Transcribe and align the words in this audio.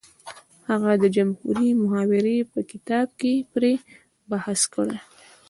هغه 0.69 0.91
د 1.01 1.05
جمهوري 1.15 1.69
محاورې 1.81 2.37
په 2.51 2.59
کتاب 2.71 3.07
کې 3.19 3.33
پرې 3.53 3.73
بحث 4.29 4.61
کړی 4.73 4.97
دی 4.99 4.99